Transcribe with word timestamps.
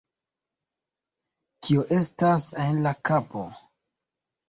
Kio 1.69 1.85
estas 1.99 2.51
en 2.67 2.83
la 2.89 2.97
kapo? 3.11 3.49